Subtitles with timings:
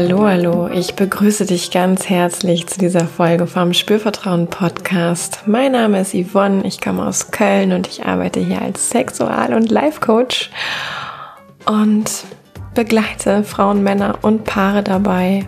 [0.00, 0.68] Hallo, hallo.
[0.68, 5.40] Ich begrüße dich ganz herzlich zu dieser Folge vom Spürvertrauen Podcast.
[5.46, 9.72] Mein Name ist Yvonne, ich komme aus Köln und ich arbeite hier als Sexual- und
[9.72, 10.50] Life-Coach
[11.66, 12.08] und
[12.76, 15.44] begleite Frauen, Männer und Paare dabei,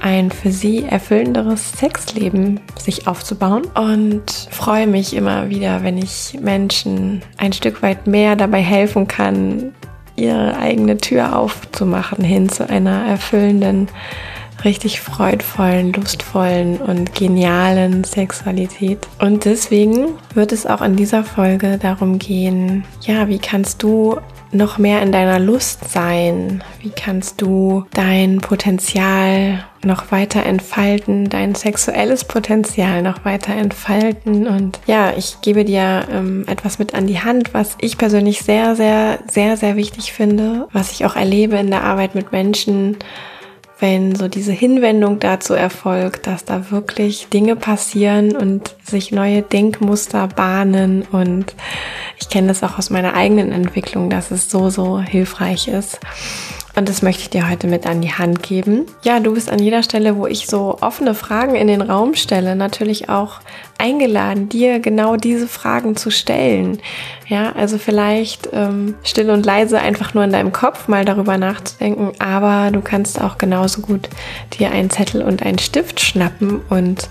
[0.00, 7.20] ein für sie erfüllenderes Sexleben sich aufzubauen und freue mich immer wieder, wenn ich Menschen
[7.36, 9.74] ein Stück weit mehr dabei helfen kann,
[10.16, 13.88] ihre eigene Tür aufzumachen hin zu einer erfüllenden,
[14.64, 18.98] richtig freudvollen, lustvollen und genialen Sexualität.
[19.18, 24.18] Und deswegen wird es auch in dieser Folge darum gehen, ja, wie kannst du
[24.52, 26.62] noch mehr in deiner Lust sein?
[26.80, 34.46] Wie kannst du dein Potenzial noch weiter entfalten, dein sexuelles Potenzial noch weiter entfalten?
[34.46, 38.76] Und ja, ich gebe dir ähm, etwas mit an die Hand, was ich persönlich sehr,
[38.76, 42.98] sehr, sehr, sehr wichtig finde, was ich auch erlebe in der Arbeit mit Menschen,
[43.82, 50.28] wenn so diese Hinwendung dazu erfolgt, dass da wirklich Dinge passieren und sich neue Denkmuster
[50.28, 51.02] bahnen.
[51.02, 51.56] Und
[52.20, 55.98] ich kenne das auch aus meiner eigenen Entwicklung, dass es so, so hilfreich ist.
[56.74, 58.86] Und das möchte ich dir heute mit an die Hand geben.
[59.02, 62.56] Ja, du bist an jeder Stelle, wo ich so offene Fragen in den Raum stelle,
[62.56, 63.40] natürlich auch
[63.78, 66.78] eingeladen, dir genau diese Fragen zu stellen.
[67.28, 72.12] Ja, also vielleicht ähm, still und leise einfach nur in deinem Kopf mal darüber nachzudenken,
[72.18, 74.08] aber du kannst auch genauso gut
[74.58, 77.08] dir einen Zettel und einen Stift schnappen und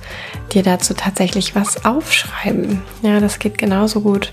[0.54, 2.82] dir dazu tatsächlich was aufschreiben.
[3.04, 4.32] Ja, das geht genauso gut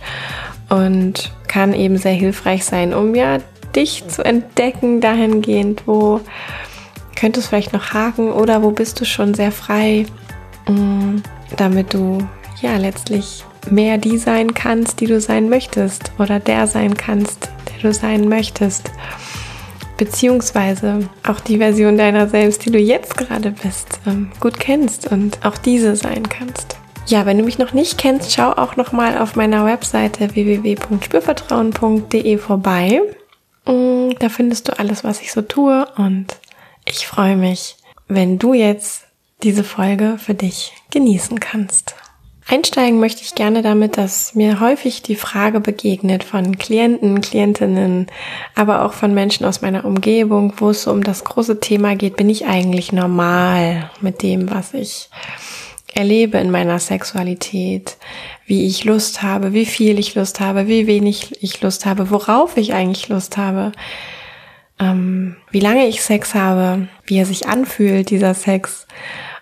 [0.69, 3.39] und kann eben sehr hilfreich sein, um ja
[3.75, 6.21] dich zu entdecken dahingehend, wo
[7.17, 10.07] könntest du vielleicht noch haken oder wo bist du schon sehr frei,
[10.67, 11.17] mm,
[11.57, 12.19] damit du
[12.61, 17.83] ja letztlich mehr die sein kannst, die du sein möchtest oder der sein kannst, der
[17.83, 18.91] du sein möchtest.
[19.97, 25.45] Beziehungsweise auch die Version deiner selbst, die du jetzt gerade bist, ähm, gut kennst und
[25.45, 26.77] auch diese sein kannst.
[27.07, 32.39] Ja, wenn du mich noch nicht kennst, schau auch noch mal auf meiner Webseite www.spürvertrauen.de
[32.39, 33.01] vorbei.
[33.69, 36.39] Mm, da findest du alles, was ich so tue und
[36.85, 37.77] ich freue mich,
[38.09, 39.05] wenn du jetzt
[39.43, 41.95] diese Folge für dich genießen kannst.
[42.51, 48.07] Einsteigen möchte ich gerne damit, dass mir häufig die Frage begegnet von Klienten, Klientinnen,
[48.55, 52.17] aber auch von Menschen aus meiner Umgebung, wo es so um das große Thema geht,
[52.17, 55.11] bin ich eigentlich normal mit dem, was ich
[55.95, 57.97] erlebe in meiner Sexualität,
[58.47, 62.57] wie ich Lust habe, wie viel ich Lust habe, wie wenig ich Lust habe, worauf
[62.57, 63.73] ich eigentlich Lust habe,
[64.79, 68.87] ähm, wie lange ich Sex habe, wie er sich anfühlt, dieser Sex,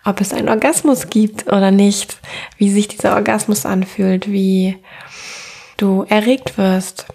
[0.05, 2.19] ob es einen Orgasmus gibt oder nicht,
[2.59, 4.77] wie sich dieser Orgasmus anfühlt, wie
[5.77, 7.07] du erregt wirst,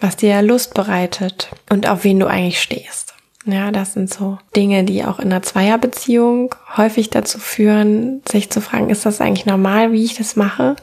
[0.00, 3.05] was dir Lust bereitet und auf wen du eigentlich stehst.
[3.46, 8.60] Ja, das sind so Dinge, die auch in einer Zweierbeziehung häufig dazu führen, sich zu
[8.60, 10.74] fragen, ist das eigentlich normal, wie ich das mache?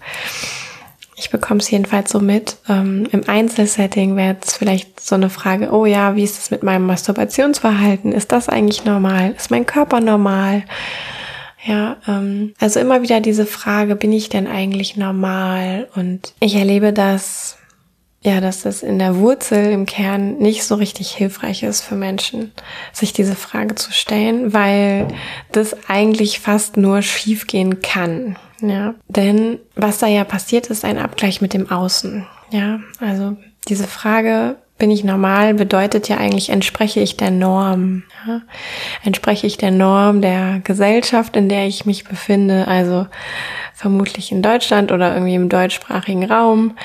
[1.18, 2.58] Ich bekomme es jedenfalls so mit.
[2.70, 6.64] Ähm, Im Einzelsetting wäre jetzt vielleicht so eine Frage, oh ja, wie ist es mit
[6.64, 8.14] meinem Masturbationsverhalten?
[8.14, 9.34] Ist das eigentlich normal?
[9.38, 10.64] Ist mein Körper normal?
[11.66, 15.88] Ja, ähm, also immer wieder diese Frage, bin ich denn eigentlich normal?
[15.96, 17.58] Und ich erlebe das
[18.24, 22.54] ja, dass das in der Wurzel im Kern nicht so richtig hilfreich ist für Menschen,
[22.94, 25.08] sich diese Frage zu stellen, weil
[25.52, 28.38] das eigentlich fast nur schiefgehen kann.
[28.62, 32.26] Ja, denn was da ja passiert, ist ein Abgleich mit dem Außen.
[32.50, 33.36] Ja, also
[33.68, 38.04] diese Frage, bin ich normal, bedeutet ja eigentlich, entspreche ich der Norm.
[38.28, 38.42] Ja?
[39.06, 43.08] Entspreche ich der Norm der Gesellschaft, in der ich mich befinde, also
[43.74, 46.76] vermutlich in Deutschland oder irgendwie im deutschsprachigen Raum,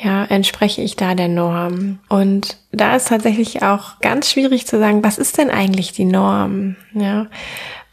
[0.00, 1.98] ja, entspreche ich da der Norm.
[2.08, 6.76] Und da ist tatsächlich auch ganz schwierig zu sagen, was ist denn eigentlich die Norm?
[6.94, 7.26] Ja,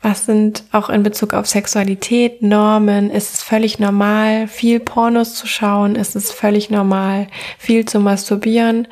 [0.04, 3.10] was sind auch in Bezug auf Sexualität Normen?
[3.10, 5.96] Ist es völlig normal, viel Pornos zu schauen?
[5.96, 7.26] Ist es völlig normal,
[7.58, 8.88] viel zu masturbieren?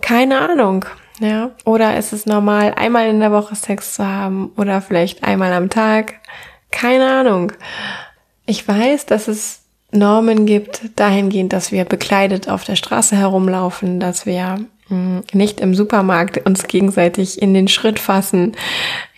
[0.00, 0.84] Keine Ahnung.
[1.18, 5.52] Ja, oder ist es normal, einmal in der Woche Sex zu haben oder vielleicht einmal
[5.52, 6.16] am Tag?
[6.70, 7.52] Keine Ahnung.
[8.44, 9.62] Ich weiß, dass es
[9.92, 16.46] Normen gibt dahingehend, dass wir bekleidet auf der Straße herumlaufen, dass wir nicht im Supermarkt
[16.46, 18.52] uns gegenseitig in den Schritt fassen,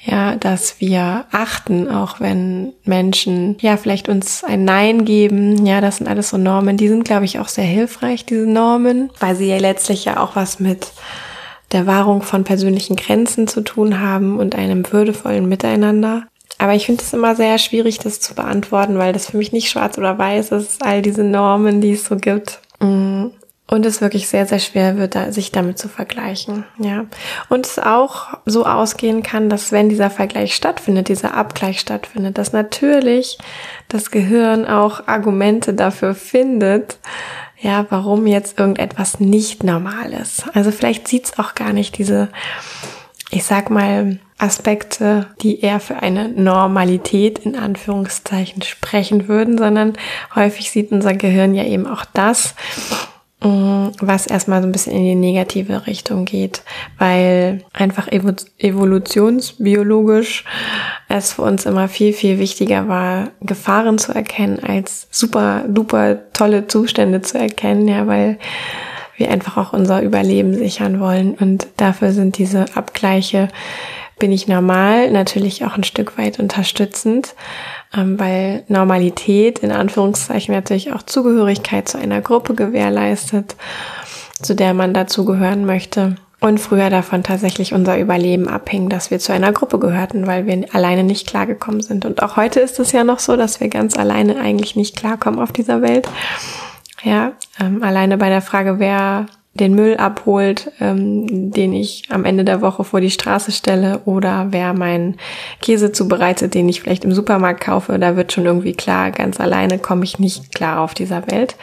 [0.05, 5.99] ja, dass wir achten, auch wenn Menschen ja vielleicht uns ein Nein geben, ja, das
[5.99, 9.49] sind alles so Normen, die sind glaube ich auch sehr hilfreich, diese Normen, weil sie
[9.49, 10.93] ja letztlich ja auch was mit
[11.73, 16.25] der Wahrung von persönlichen Grenzen zu tun haben und einem würdevollen Miteinander.
[16.57, 19.69] Aber ich finde es immer sehr schwierig, das zu beantworten, weil das für mich nicht
[19.69, 22.61] schwarz oder weiß ist, all diese Normen, die es so gibt.
[22.81, 23.27] Mm.
[23.71, 26.65] Und es wirklich sehr, sehr schwer wird, sich damit zu vergleichen.
[26.79, 27.05] Ja.
[27.51, 32.53] Und es auch so ausgehen kann, dass wenn dieser Vergleich stattfindet, dieser Abgleich stattfindet, dass
[32.53, 33.39] natürlich
[33.89, 36.99] das Gehirn auch Argumente dafür findet,
[37.61, 40.45] ja, warum jetzt irgendetwas nicht normal ist.
[40.55, 42.29] Also vielleicht sieht es auch gar nicht diese,
[43.31, 49.95] ich sag mal, Aspekte, die eher für eine Normalität in Anführungszeichen sprechen würden, sondern
[50.37, 52.55] häufig sieht unser Gehirn ja eben auch das,
[53.41, 56.63] was erstmal so ein bisschen in die negative Richtung geht,
[56.99, 60.45] weil einfach evolutionsbiologisch
[61.09, 66.67] es für uns immer viel, viel wichtiger war, Gefahren zu erkennen, als super, duper tolle
[66.67, 68.39] Zustände zu erkennen, ja, weil
[69.17, 71.35] wir einfach auch unser Überleben sichern wollen.
[71.35, 73.49] Und dafür sind diese Abgleiche
[74.19, 77.35] bin ich normal natürlich auch ein Stück weit unterstützend,
[77.93, 83.57] weil Normalität in Anführungszeichen natürlich auch Zugehörigkeit zu einer Gruppe gewährleistet,
[84.43, 86.17] zu der man dazugehören möchte.
[86.41, 90.67] Und früher davon tatsächlich unser Überleben abhing, dass wir zu einer Gruppe gehörten, weil wir
[90.73, 92.05] alleine nicht klargekommen sind.
[92.05, 95.41] Und auch heute ist es ja noch so, dass wir ganz alleine eigentlich nicht klarkommen
[95.41, 96.09] auf dieser Welt.
[97.03, 99.27] Ja, ähm, alleine bei der Frage, wer
[99.59, 104.49] den Müll abholt, ähm, den ich am Ende der Woche vor die Straße stelle oder
[104.51, 105.17] wer meinen
[105.61, 109.79] Käse zubereitet, den ich vielleicht im Supermarkt kaufe, da wird schon irgendwie klar, ganz alleine
[109.79, 111.57] komme ich nicht klar auf dieser Welt.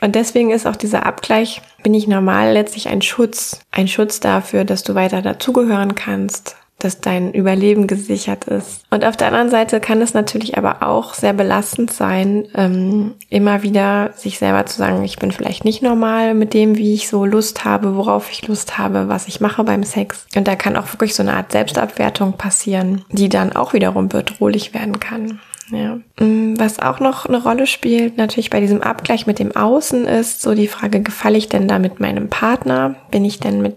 [0.00, 3.60] Und deswegen ist auch dieser Abgleich, bin ich normal, letztlich ein Schutz.
[3.70, 8.84] Ein Schutz dafür, dass du weiter dazugehören kannst, dass dein Überleben gesichert ist.
[8.90, 13.62] Und auf der anderen Seite kann es natürlich aber auch sehr belastend sein, ähm, immer
[13.62, 17.24] wieder sich selber zu sagen, ich bin vielleicht nicht normal mit dem, wie ich so
[17.24, 20.26] Lust habe, worauf ich Lust habe, was ich mache beim Sex.
[20.36, 24.74] Und da kann auch wirklich so eine Art Selbstabwertung passieren, die dann auch wiederum bedrohlich
[24.74, 25.40] werden kann.
[25.70, 25.98] Ja.
[26.20, 30.42] Mm, was auch noch eine Rolle spielt, natürlich bei diesem Abgleich mit dem Außen ist
[30.42, 32.96] so die Frage, gefalle ich denn da mit meinem Partner?
[33.10, 33.76] Bin ich denn mit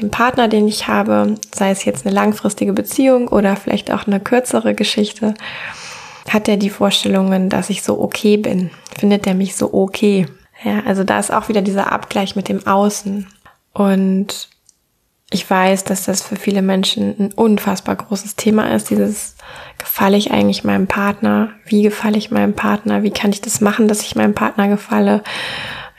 [0.00, 4.20] dem Partner, den ich habe, sei es jetzt eine langfristige Beziehung oder vielleicht auch eine
[4.20, 5.34] kürzere Geschichte,
[6.28, 8.70] hat er die Vorstellungen, dass ich so okay bin?
[8.98, 10.26] Findet er mich so okay?
[10.62, 13.26] Ja, also da ist auch wieder dieser Abgleich mit dem Außen.
[13.72, 14.48] Und
[15.30, 19.36] ich weiß, dass das für viele Menschen ein unfassbar großes Thema ist, dieses
[19.78, 21.50] gefalle ich eigentlich meinem Partner?
[21.66, 23.02] Wie gefalle ich meinem Partner?
[23.02, 25.22] Wie kann ich das machen, dass ich meinem Partner gefalle?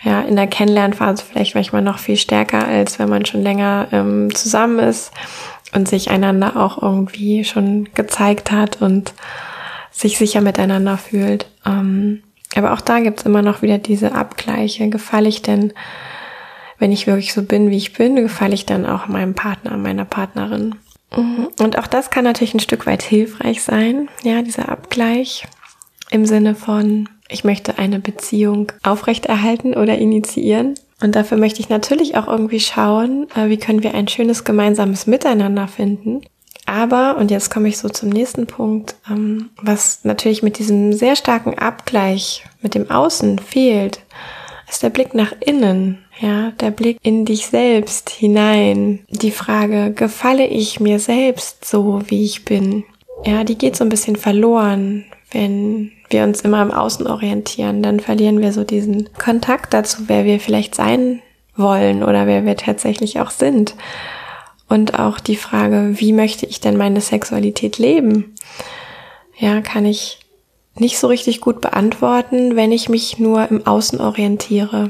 [0.01, 4.33] Ja, in der Kennenlernphase vielleicht manchmal noch viel stärker, als wenn man schon länger ähm,
[4.33, 5.11] zusammen ist
[5.73, 9.13] und sich einander auch irgendwie schon gezeigt hat und
[9.91, 11.47] sich sicher miteinander fühlt.
[11.65, 12.23] Ähm,
[12.55, 14.89] aber auch da gibt's immer noch wieder diese Abgleiche.
[14.89, 15.73] Gefalle ich denn,
[16.77, 20.05] wenn ich wirklich so bin, wie ich bin, gefalle ich dann auch meinem Partner, meiner
[20.05, 20.75] Partnerin?
[21.15, 21.49] Mhm.
[21.59, 25.45] Und auch das kann natürlich ein Stück weit hilfreich sein, ja, dieser Abgleich
[26.11, 30.75] im Sinne von, ich möchte eine Beziehung aufrechterhalten oder initiieren.
[31.01, 35.07] Und dafür möchte ich natürlich auch irgendwie schauen, äh, wie können wir ein schönes gemeinsames
[35.07, 36.21] Miteinander finden.
[36.65, 41.15] Aber, und jetzt komme ich so zum nächsten Punkt, ähm, was natürlich mit diesem sehr
[41.15, 43.99] starken Abgleich mit dem Außen fehlt,
[44.69, 49.05] ist der Blick nach innen, ja, der Blick in dich selbst hinein.
[49.09, 52.83] Die Frage, gefalle ich mir selbst so, wie ich bin?
[53.25, 57.99] Ja, die geht so ein bisschen verloren, wenn wir uns immer im Außen orientieren, dann
[57.99, 61.21] verlieren wir so diesen Kontakt dazu, wer wir vielleicht sein
[61.55, 63.75] wollen oder wer wir tatsächlich auch sind.
[64.67, 68.33] Und auch die Frage, wie möchte ich denn meine Sexualität leben?
[69.37, 70.19] Ja, kann ich
[70.77, 74.89] nicht so richtig gut beantworten, wenn ich mich nur im Außen orientiere.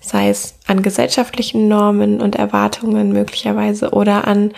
[0.00, 4.52] Sei es an gesellschaftlichen Normen und Erwartungen möglicherweise oder an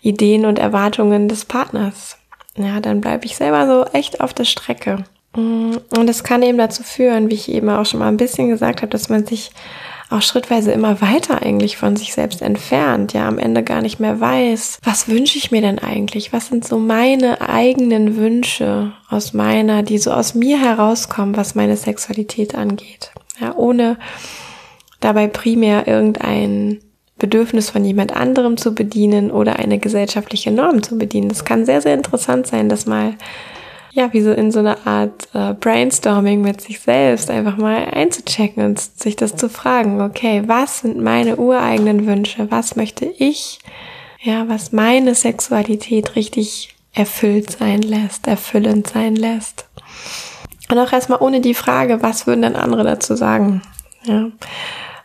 [0.00, 2.18] Ideen und Erwartungen des Partners
[2.56, 5.04] ja, dann bleibe ich selber so echt auf der Strecke.
[5.36, 8.48] Mm, und das kann eben dazu führen, wie ich eben auch schon mal ein bisschen
[8.48, 9.50] gesagt habe, dass man sich
[10.10, 14.20] auch schrittweise immer weiter eigentlich von sich selbst entfernt, ja, am Ende gar nicht mehr
[14.20, 16.32] weiß, was wünsche ich mir denn eigentlich?
[16.34, 21.76] Was sind so meine eigenen Wünsche aus meiner, die so aus mir herauskommen, was meine
[21.76, 23.12] Sexualität angeht?
[23.40, 23.96] Ja, ohne
[25.00, 26.80] dabei primär irgendein
[27.18, 31.28] Bedürfnis von jemand anderem zu bedienen oder eine gesellschaftliche Norm zu bedienen.
[31.28, 33.14] Das kann sehr, sehr interessant sein, das mal,
[33.92, 38.64] ja, wie so in so eine Art äh, Brainstorming mit sich selbst einfach mal einzuchecken
[38.64, 42.50] und sich das zu fragen, okay, was sind meine ureigenen Wünsche?
[42.50, 43.60] Was möchte ich,
[44.20, 49.66] ja, was meine Sexualität richtig erfüllt sein lässt, erfüllend sein lässt?
[50.70, 53.60] Und auch erstmal ohne die Frage, was würden denn andere dazu sagen?
[54.04, 54.30] Ja.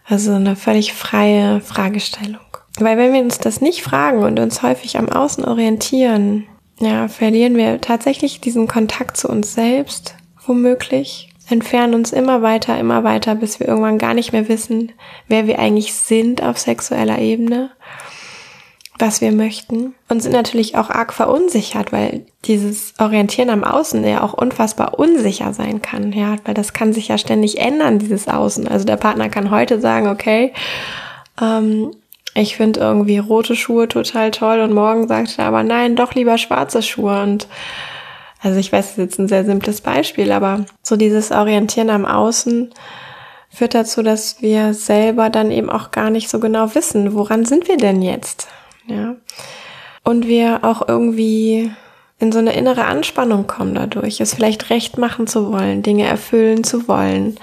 [0.08, 2.40] Also eine völlig freie Fragestellung.
[2.80, 6.46] Weil wenn wir uns das nicht fragen und uns häufig am Außen orientieren,
[6.80, 11.30] ja, verlieren wir tatsächlich diesen Kontakt zu uns selbst, womöglich.
[11.50, 14.92] entfernen uns immer weiter, immer weiter, bis wir irgendwann gar nicht mehr wissen,
[15.28, 17.72] wer wir eigentlich sind auf sexueller Ebene,
[19.00, 24.24] was wir möchten und sind natürlich auch arg verunsichert, weil dieses Orientieren am Außen ja
[24.24, 28.68] auch unfassbar unsicher sein kann, ja, weil das kann sich ja ständig ändern, dieses Außen.
[28.68, 30.54] Also der Partner kann heute sagen, okay,
[31.42, 31.92] ähm,
[32.34, 36.38] ich finde irgendwie rote Schuhe total toll und morgen sagt er aber nein, doch lieber
[36.38, 37.48] schwarze Schuhe und
[38.42, 42.06] also ich weiß, das ist jetzt ein sehr simples Beispiel, aber so dieses Orientieren am
[42.06, 42.72] Außen
[43.50, 47.68] führt dazu, dass wir selber dann eben auch gar nicht so genau wissen, woran sind
[47.68, 48.48] wir denn jetzt?
[48.88, 49.16] Ja.
[50.04, 51.72] Und wir auch irgendwie
[52.20, 56.64] in so eine innere Anspannung kommen dadurch, es vielleicht recht machen zu wollen, Dinge erfüllen
[56.64, 57.38] zu wollen,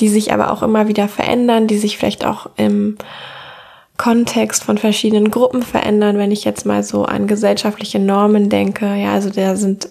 [0.00, 2.98] die sich aber auch immer wieder verändern, die sich vielleicht auch im
[3.96, 8.94] Kontext von verschiedenen Gruppen verändern, wenn ich jetzt mal so an gesellschaftliche Normen denke.
[8.94, 9.88] Ja, also da sind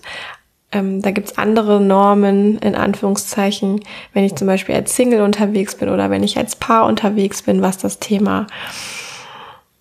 [0.72, 3.82] ähm, da gibt's andere Normen, in Anführungszeichen,
[4.14, 7.62] wenn ich zum Beispiel als Single unterwegs bin oder wenn ich als Paar unterwegs bin,
[7.62, 8.48] was das Thema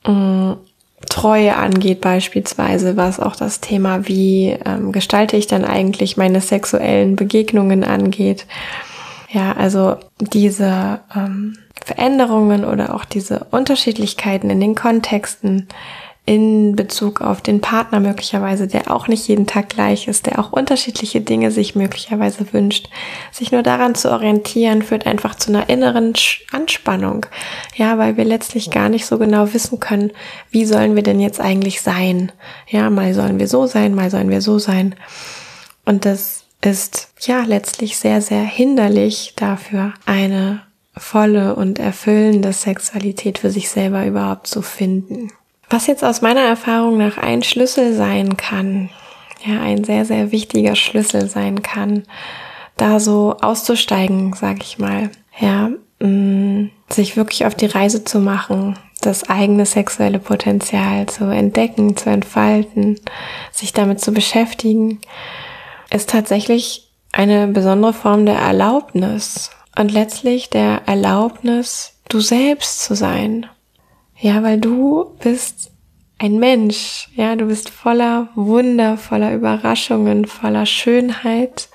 [0.05, 0.53] äh,
[1.09, 7.17] Treue angeht beispielsweise, was auch das Thema, wie ähm, gestalte ich dann eigentlich meine sexuellen
[7.17, 8.47] Begegnungen angeht.
[9.29, 15.69] Ja, also diese ähm, Veränderungen oder auch diese Unterschiedlichkeiten in den Kontexten,
[16.27, 20.51] in Bezug auf den Partner möglicherweise, der auch nicht jeden Tag gleich ist, der auch
[20.51, 22.91] unterschiedliche Dinge sich möglicherweise wünscht.
[23.31, 26.15] Sich nur daran zu orientieren, führt einfach zu einer inneren
[26.51, 27.27] Anspannung.
[27.77, 30.11] Ja, weil wir letztlich gar nicht so genau wissen können,
[30.51, 32.33] wie sollen wir denn jetzt eigentlich sein?
[32.69, 34.97] Ja, mal sollen wir so sein, mal sollen wir so sein.
[35.85, 40.63] Und das ist ja letztlich sehr, sehr hinderlich dafür, eine
[40.97, 45.31] volle und erfüllende Sexualität für sich selber überhaupt zu finden.
[45.69, 48.91] Was jetzt aus meiner Erfahrung nach ein Schlüssel sein kann,
[49.45, 52.05] ja, ein sehr, sehr wichtiger Schlüssel sein kann,
[52.77, 55.71] da so auszusteigen, sag ich mal, ja,
[56.01, 61.97] mh, mm, sich wirklich auf die Reise zu machen, das eigene sexuelle Potenzial zu entdecken,
[61.97, 63.01] zu entfalten,
[63.51, 65.01] sich damit zu beschäftigen,
[65.91, 73.47] ist tatsächlich eine besondere Form der Erlaubnis und letztlich der Erlaubnis, du selbst zu sein,
[74.19, 75.71] ja, weil du bist
[76.19, 77.09] ein Mensch.
[77.15, 81.69] Ja, du bist voller Wunder, voller Überraschungen, voller Schönheit.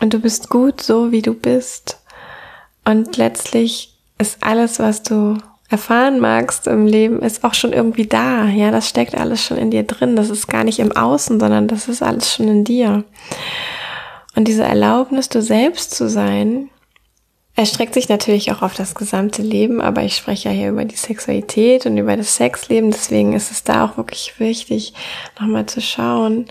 [0.00, 2.00] Und du bist gut so, wie du bist.
[2.84, 5.38] Und letztlich ist alles, was du
[5.70, 8.46] erfahren magst im Leben, ist auch schon irgendwie da.
[8.46, 10.16] Ja, das steckt alles schon in dir drin.
[10.16, 13.04] Das ist gar nicht im Außen, sondern das ist alles schon in dir.
[14.36, 16.70] Und diese Erlaubnis, du selbst zu sein,
[17.56, 20.96] erstreckt sich natürlich auch auf das gesamte Leben, aber ich spreche ja hier über die
[20.96, 24.94] Sexualität und über das Sexleben, deswegen ist es da auch wirklich wichtig,
[25.38, 26.46] nochmal zu schauen,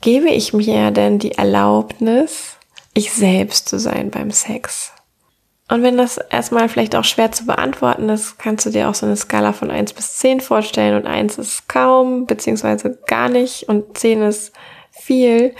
[0.00, 2.56] gebe ich mir denn die Erlaubnis,
[2.94, 4.92] ich selbst zu sein beim Sex?
[5.68, 9.06] Und wenn das erstmal vielleicht auch schwer zu beantworten ist, kannst du dir auch so
[9.06, 10.96] eine Skala von eins bis zehn vorstellen.
[10.96, 13.70] Und eins ist kaum, beziehungsweise gar nicht.
[13.70, 14.52] Und zehn ist
[15.02, 15.54] viel.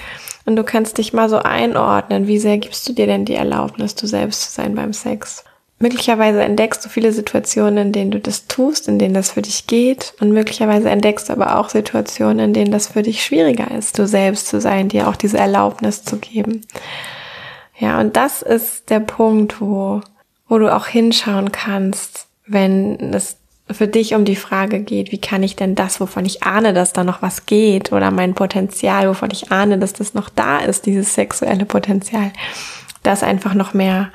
[0.44, 3.94] Und du kannst dich mal so einordnen, wie sehr gibst du dir denn die Erlaubnis,
[3.94, 5.44] du selbst zu sein beim Sex?
[5.78, 9.66] Möglicherweise entdeckst du viele Situationen, in denen du das tust, in denen das für dich
[9.66, 10.14] geht.
[10.20, 14.06] Und möglicherweise entdeckst du aber auch Situationen, in denen das für dich schwieriger ist, du
[14.06, 16.64] selbst zu sein, dir auch diese Erlaubnis zu geben.
[17.78, 20.02] Ja, und das ist der Punkt, wo,
[20.46, 23.38] wo du auch hinschauen kannst, wenn es
[23.71, 26.92] für dich um die Frage geht, wie kann ich denn das, wovon ich ahne, dass
[26.92, 30.87] da noch was geht oder mein Potenzial, wovon ich ahne, dass das noch da ist,
[30.87, 32.33] dieses sexuelle Potenzial,
[33.02, 34.11] das einfach noch mehr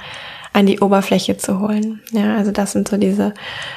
[0.53, 2.01] an die Oberfläche zu holen.
[2.11, 3.33] Ja, also das sind so diese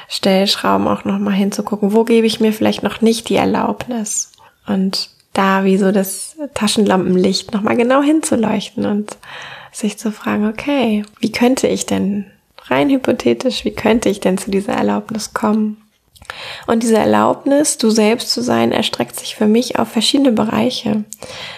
[0.07, 4.31] Stellschrauben auch noch mal hinzugucken, wo gebe ich mir vielleicht noch nicht die Erlaubnis
[4.67, 9.17] und da wie so das Taschenlampenlicht noch mal genau hinzuleuchten und
[9.71, 12.25] sich zu fragen, okay, wie könnte ich denn
[12.71, 15.77] rein hypothetisch, wie könnte ich denn zu dieser Erlaubnis kommen?
[16.65, 21.03] Und diese Erlaubnis, du selbst zu sein, erstreckt sich für mich auf verschiedene Bereiche.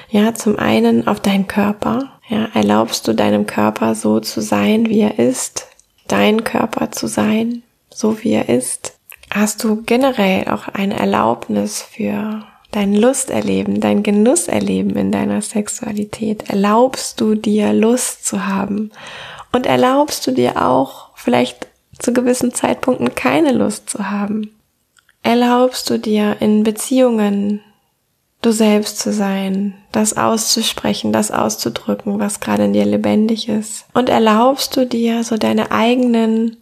[0.09, 2.09] Ja, zum einen auf deinen Körper.
[2.27, 5.67] Ja, erlaubst du deinem Körper so zu sein, wie er ist,
[6.07, 8.97] dein Körper zu sein, so wie er ist?
[9.29, 16.49] Hast du generell auch eine Erlaubnis für dein Lusterleben, dein Genusserleben in deiner Sexualität?
[16.49, 18.91] Erlaubst du dir Lust zu haben
[19.53, 21.67] und erlaubst du dir auch vielleicht
[21.99, 24.53] zu gewissen Zeitpunkten keine Lust zu haben?
[25.21, 27.61] Erlaubst du dir in Beziehungen
[28.41, 33.85] du selbst zu sein, das auszusprechen, das auszudrücken, was gerade in dir lebendig ist?
[33.93, 36.57] Und erlaubst du dir so deine eigenen,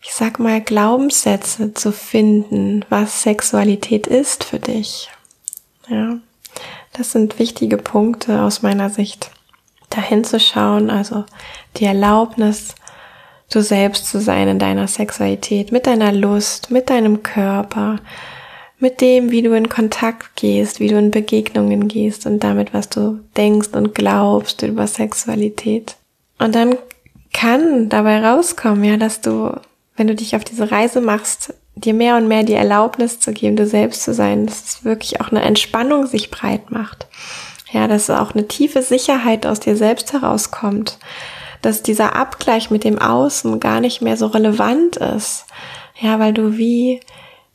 [0.00, 5.10] ich sag mal, Glaubenssätze zu finden, was Sexualität ist für dich?
[5.88, 6.16] Ja,
[6.94, 9.30] das sind wichtige Punkte aus meiner Sicht
[9.96, 11.24] dahin zu schauen, also
[11.76, 12.74] die Erlaubnis,
[13.50, 18.00] du selbst zu sein in deiner Sexualität, mit deiner Lust, mit deinem Körper,
[18.78, 22.88] mit dem, wie du in Kontakt gehst, wie du in Begegnungen gehst und damit, was
[22.88, 25.96] du denkst und glaubst über Sexualität.
[26.38, 26.76] Und dann
[27.32, 29.58] kann dabei rauskommen, ja, dass du,
[29.96, 33.56] wenn du dich auf diese Reise machst, dir mehr und mehr die Erlaubnis zu geben,
[33.56, 37.06] du selbst zu sein, dass es wirklich auch eine Entspannung sich breit macht.
[37.70, 40.98] Ja, dass auch eine tiefe Sicherheit aus dir selbst herauskommt,
[41.62, 45.46] dass dieser Abgleich mit dem Außen gar nicht mehr so relevant ist.
[46.00, 47.00] Ja, weil du wie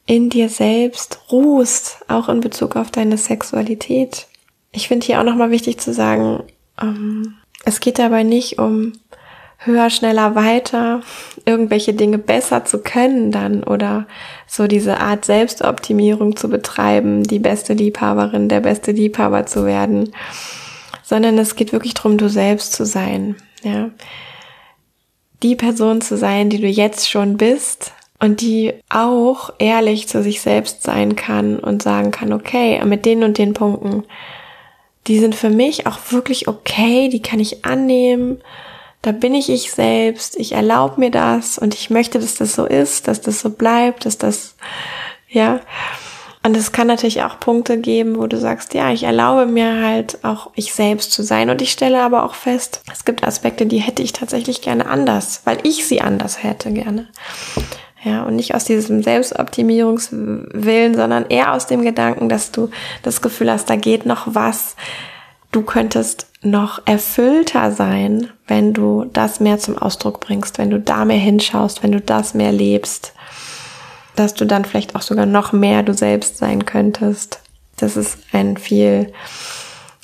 [0.06, 4.28] in dir selbst ruhst, auch in Bezug auf deine Sexualität.
[4.72, 6.44] Ich finde hier auch nochmal wichtig zu sagen,
[6.82, 8.94] ähm, es geht dabei nicht um
[9.64, 11.02] höher, schneller, weiter,
[11.46, 14.08] irgendwelche Dinge besser zu können dann oder
[14.48, 20.14] so diese Art Selbstoptimierung zu betreiben, die beste Liebhaberin, der beste Liebhaber zu werden,
[21.04, 23.90] sondern es geht wirklich darum, du selbst zu sein, ja.
[25.44, 30.42] Die Person zu sein, die du jetzt schon bist und die auch ehrlich zu sich
[30.42, 34.04] selbst sein kann und sagen kann, okay, mit den und den Punkten,
[35.08, 38.40] die sind für mich auch wirklich okay, die kann ich annehmen
[39.02, 42.66] da bin ich ich selbst, ich erlaube mir das und ich möchte, dass das so
[42.66, 44.56] ist, dass das so bleibt, dass das,
[45.28, 45.60] ja.
[46.44, 50.24] Und es kann natürlich auch Punkte geben, wo du sagst, ja, ich erlaube mir halt
[50.24, 51.52] auch ich selbst zu sein.
[51.52, 55.42] Und ich stelle aber auch fest, es gibt Aspekte, die hätte ich tatsächlich gerne anders,
[55.46, 57.08] weil ich sie anders hätte gerne.
[58.04, 62.72] Ja, und nicht aus diesem Selbstoptimierungswillen, sondern eher aus dem Gedanken, dass du
[63.04, 64.76] das Gefühl hast, da geht noch was.
[65.52, 71.06] Du könntest noch erfüllter sein, wenn du das mehr zum Ausdruck bringst, wenn du da
[71.06, 73.14] mehr hinschaust, wenn du das mehr lebst,
[74.16, 77.42] dass du dann vielleicht auch sogar noch mehr du selbst sein könntest.
[77.78, 79.12] Das ist ein viel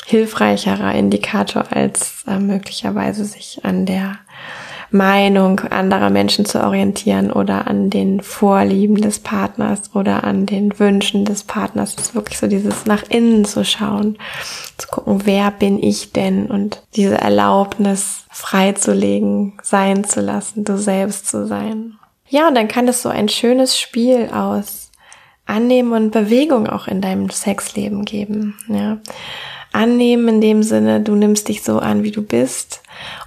[0.05, 4.19] hilfreicherer Indikator als äh, möglicherweise sich an der
[4.89, 11.25] Meinung anderer Menschen zu orientieren oder an den Vorlieben des Partners oder an den Wünschen
[11.25, 11.95] des Partners.
[11.97, 14.17] Es ist wirklich so dieses nach innen zu schauen,
[14.77, 21.27] zu gucken, wer bin ich denn und diese Erlaubnis freizulegen, sein zu lassen, du selbst
[21.27, 21.97] zu sein.
[22.29, 24.91] Ja, und dann kann es so ein schönes Spiel aus
[25.45, 28.99] Annehmen und Bewegung auch in deinem Sexleben geben, ja.
[29.73, 32.81] Annehmen in dem Sinne, du nimmst dich so an, wie du bist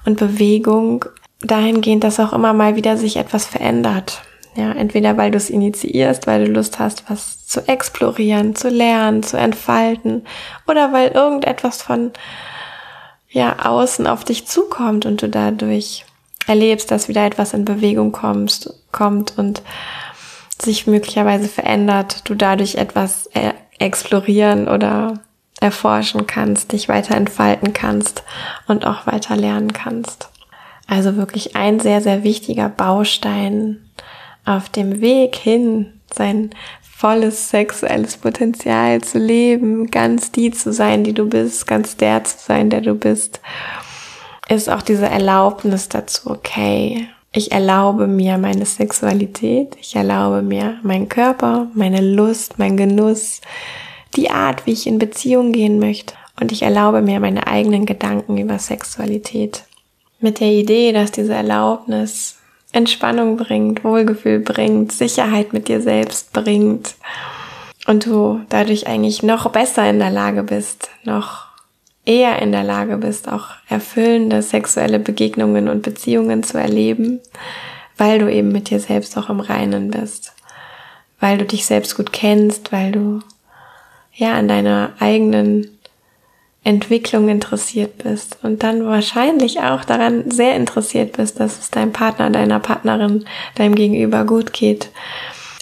[0.05, 1.05] und Bewegung
[1.41, 4.23] dahingehend, dass auch immer mal wieder sich etwas verändert.
[4.57, 9.23] Ja, entweder weil du es initiierst, weil du Lust hast, was zu explorieren, zu lernen,
[9.23, 10.27] zu entfalten,
[10.67, 12.11] oder weil irgendetwas von
[13.29, 16.05] ja außen auf dich zukommt und du dadurch
[16.49, 19.63] erlebst, dass wieder etwas in Bewegung kommst, kommt und
[20.61, 25.21] sich möglicherweise verändert, du dadurch etwas äh, explorieren oder
[25.61, 28.25] erforschen kannst, dich weiter entfalten kannst
[28.67, 30.30] und auch weiter lernen kannst.
[30.91, 33.79] Also wirklich ein sehr, sehr wichtiger Baustein
[34.45, 36.51] auf dem Weg hin, sein
[36.83, 42.39] volles sexuelles Potenzial zu leben, ganz die zu sein, die du bist, ganz der zu
[42.45, 43.41] sein, der du bist,
[44.49, 51.09] ist auch diese Erlaubnis dazu, okay, ich erlaube mir meine Sexualität, ich erlaube mir meinen
[51.09, 53.43] Körper, meine Lust, mein Genuss,
[54.17, 56.15] die Art, wie ich in Beziehung gehen möchte.
[56.41, 59.63] Und ich erlaube mir meine eigenen Gedanken über Sexualität
[60.21, 62.37] mit der Idee, dass diese Erlaubnis
[62.73, 66.95] Entspannung bringt, Wohlgefühl bringt, Sicherheit mit dir selbst bringt
[67.87, 71.47] und du dadurch eigentlich noch besser in der Lage bist, noch
[72.05, 77.21] eher in der Lage bist, auch erfüllende sexuelle Begegnungen und Beziehungen zu erleben,
[77.97, 80.33] weil du eben mit dir selbst auch im Reinen bist,
[81.19, 83.21] weil du dich selbst gut kennst, weil du
[84.15, 85.80] ja an deiner eigenen
[86.63, 92.29] Entwicklung interessiert bist und dann wahrscheinlich auch daran sehr interessiert bist, dass es deinem Partner,
[92.29, 94.91] deiner Partnerin, deinem Gegenüber gut geht.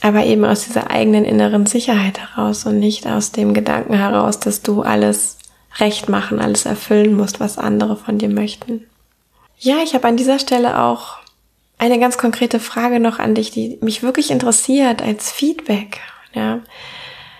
[0.02, 4.62] Aber eben aus dieser eigenen inneren Sicherheit heraus und nicht aus dem Gedanken heraus, dass
[4.62, 5.38] du alles
[5.78, 8.84] recht machen, alles erfüllen musst, was andere von dir möchten.
[9.58, 11.16] Ja, ich habe an dieser Stelle auch
[11.78, 16.00] eine ganz konkrete Frage noch an dich, die mich wirklich interessiert als Feedback.
[16.32, 16.60] Ja,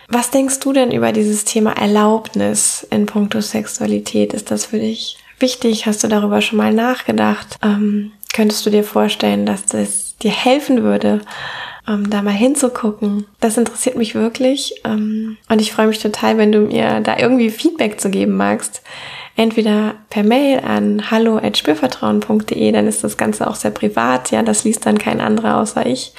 [0.08, 4.32] was denkst du denn über dieses Thema Erlaubnis in puncto Sexualität?
[4.32, 5.86] Ist das für dich wichtig?
[5.86, 7.56] Hast du darüber schon mal nachgedacht?
[7.62, 11.20] Ähm, könntest du dir vorstellen, dass das dir helfen würde,
[11.86, 13.26] ähm, da mal hinzugucken?
[13.40, 17.50] Das interessiert mich wirklich ähm, und ich freue mich total, wenn du mir da irgendwie
[17.50, 18.82] Feedback zu geben magst.
[19.36, 24.84] Entweder per Mail an hallo@spürvertrauen.de, dann ist das Ganze auch sehr privat, ja, das liest
[24.86, 26.12] dann kein anderer außer ich.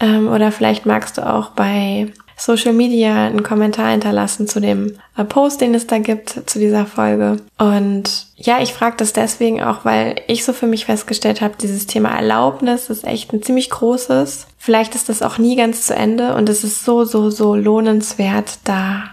[0.00, 2.12] Ähm, oder vielleicht magst du auch bei
[2.44, 6.86] Social Media einen Kommentar hinterlassen zu dem äh, Post, den es da gibt zu dieser
[6.86, 7.36] Folge.
[7.56, 11.86] Und ja, ich frage das deswegen auch, weil ich so für mich festgestellt habe, dieses
[11.86, 14.48] Thema Erlaubnis ist echt ein ziemlich großes.
[14.58, 18.58] Vielleicht ist das auch nie ganz zu Ende und es ist so, so, so lohnenswert,
[18.64, 19.04] da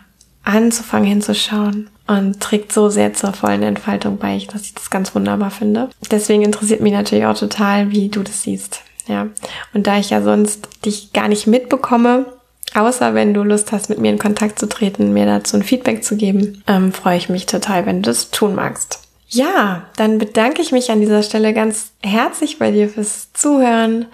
[0.43, 5.51] anzufangen hinzuschauen und trägt so sehr zur vollen Entfaltung bei, dass ich das ganz wunderbar
[5.51, 5.89] finde.
[6.09, 8.81] Deswegen interessiert mich natürlich auch total, wie du das siehst.
[9.07, 9.27] Ja.
[9.73, 12.25] Und da ich ja sonst dich gar nicht mitbekomme,
[12.75, 16.03] außer wenn du Lust hast, mit mir in Kontakt zu treten, mir dazu ein Feedback
[16.03, 19.01] zu geben, ähm, freue ich mich total, wenn du das tun magst.
[19.27, 24.07] Ja, dann bedanke ich mich an dieser Stelle ganz herzlich bei dir fürs Zuhören,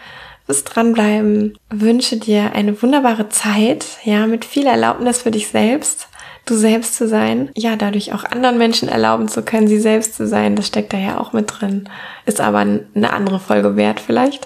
[0.45, 1.57] fürs Dranbleiben.
[1.69, 6.09] Wünsche dir eine wunderbare Zeit, ja, mit viel Erlaubnis für dich selbst
[6.45, 7.49] du selbst zu sein.
[7.55, 10.55] Ja, dadurch auch anderen Menschen erlauben zu können, sie selbst zu sein.
[10.55, 11.89] Das steckt da ja auch mit drin.
[12.25, 14.45] Ist aber eine andere Folge wert vielleicht.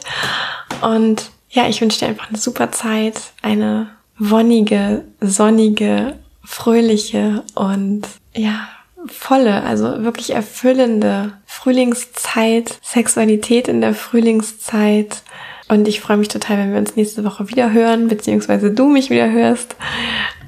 [0.82, 3.90] Und ja, ich wünsche dir einfach eine super Zeit, eine
[4.20, 8.04] wonnige, sonnige, fröhliche und
[8.36, 8.68] ja,
[9.08, 15.24] volle, also wirklich erfüllende Frühlingszeit, Sexualität in der Frühlingszeit.
[15.68, 19.10] Und ich freue mich total, wenn wir uns nächste Woche wieder hören, beziehungsweise du mich
[19.10, 19.76] wieder hörst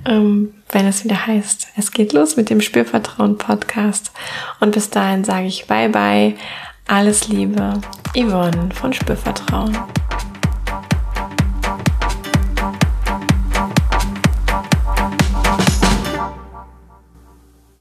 [0.06, 4.12] ähm, wenn es wieder heißt, es geht los mit dem Spürvertrauen Podcast.
[4.60, 6.36] Und bis dahin sage ich Bye bye,
[6.88, 7.82] alles Liebe,
[8.16, 9.78] Yvonne von Spürvertrauen.